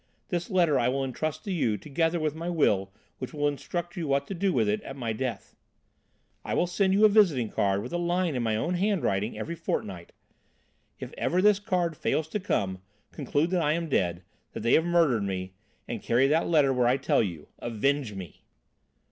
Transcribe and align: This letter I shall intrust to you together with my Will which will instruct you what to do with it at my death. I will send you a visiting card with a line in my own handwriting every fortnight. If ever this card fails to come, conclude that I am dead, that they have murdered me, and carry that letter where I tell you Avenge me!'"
This 0.29 0.49
letter 0.49 0.79
I 0.79 0.87
shall 0.87 1.03
intrust 1.03 1.43
to 1.43 1.51
you 1.51 1.77
together 1.77 2.19
with 2.19 2.33
my 2.33 2.49
Will 2.49 2.91
which 3.19 3.35
will 3.35 3.47
instruct 3.47 3.95
you 3.95 4.07
what 4.07 4.25
to 4.25 4.33
do 4.33 4.51
with 4.51 4.67
it 4.67 4.81
at 4.81 4.95
my 4.95 5.13
death. 5.13 5.55
I 6.43 6.55
will 6.55 6.65
send 6.65 6.93
you 6.93 7.05
a 7.05 7.07
visiting 7.07 7.49
card 7.51 7.83
with 7.83 7.93
a 7.93 7.99
line 7.99 8.33
in 8.33 8.41
my 8.41 8.55
own 8.55 8.73
handwriting 8.73 9.37
every 9.37 9.53
fortnight. 9.53 10.11
If 10.99 11.13
ever 11.19 11.39
this 11.39 11.59
card 11.59 11.95
fails 11.95 12.27
to 12.29 12.39
come, 12.39 12.81
conclude 13.11 13.51
that 13.51 13.61
I 13.61 13.73
am 13.73 13.89
dead, 13.89 14.23
that 14.53 14.61
they 14.61 14.73
have 14.73 14.85
murdered 14.85 15.21
me, 15.21 15.53
and 15.87 16.01
carry 16.01 16.25
that 16.25 16.47
letter 16.49 16.73
where 16.73 16.87
I 16.87 16.97
tell 16.97 17.21
you 17.21 17.49
Avenge 17.59 18.15
me!'" 18.15 18.41